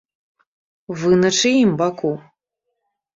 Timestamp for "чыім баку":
1.41-2.11